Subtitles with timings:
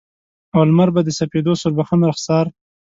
[0.55, 2.45] او لمر به د سپیدو سوربخن رخسار